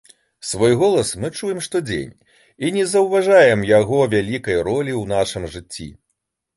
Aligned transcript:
Свой 0.51 0.71
голас 0.81 1.09
мы 1.23 1.27
чуем 1.41 1.59
штодзень 1.65 2.17
і 2.65 2.73
не 2.79 2.83
заўважаем 2.97 3.59
яго 3.77 4.03
вялікай 4.19 4.57
ролі 4.73 4.91
ў 5.01 5.03
нашым 5.17 5.43
жыцці. 5.57 5.93